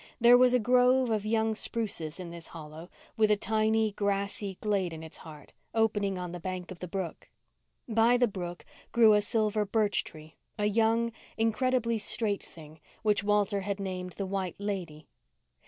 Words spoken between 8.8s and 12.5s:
grew a silver birch tree, a young, incredibly straight